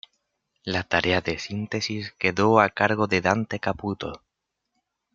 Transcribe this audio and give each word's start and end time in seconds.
La 0.63 0.81
tarea 0.81 1.21
de 1.21 1.37
síntesis 1.37 2.11
quedó 2.17 2.59
a 2.59 2.69
cargo 2.71 3.05
de 3.05 3.21
Dante 3.21 3.59
Caputo. 3.59 4.23